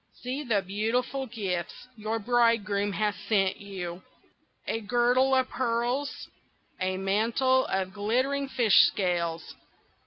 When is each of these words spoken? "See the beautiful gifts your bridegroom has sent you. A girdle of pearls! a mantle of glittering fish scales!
"See 0.23 0.41
the 0.43 0.63
beautiful 0.63 1.27
gifts 1.27 1.87
your 1.95 2.17
bridegroom 2.17 2.93
has 2.93 3.13
sent 3.29 3.57
you. 3.57 4.01
A 4.65 4.81
girdle 4.81 5.35
of 5.35 5.47
pearls! 5.49 6.27
a 6.79 6.97
mantle 6.97 7.67
of 7.67 7.93
glittering 7.93 8.47
fish 8.49 8.77
scales! 8.87 9.53